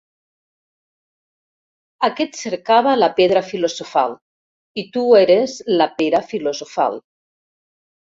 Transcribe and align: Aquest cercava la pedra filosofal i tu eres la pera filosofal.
Aquest 2.07 2.39
cercava 2.39 2.93
la 3.01 3.09
pedra 3.19 3.43
filosofal 3.49 4.15
i 4.83 4.87
tu 4.97 5.05
eres 5.21 5.55
la 5.75 5.89
pera 6.01 6.23
filosofal. 6.33 6.99